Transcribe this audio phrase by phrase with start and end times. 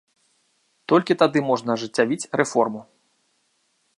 [0.93, 2.81] Толькі тады можна ажыццявіць рэформу.